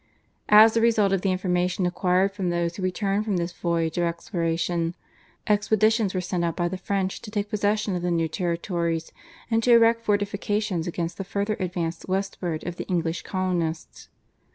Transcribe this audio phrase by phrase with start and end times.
[0.49, 4.03] As a result of the information acquired from those who returned from this voyage of
[4.03, 4.95] exploration,
[5.45, 9.11] expeditions were sent out by the French to take possession of the new territories
[9.51, 14.09] and to erect fortifications against the further advance westward of the English colonists.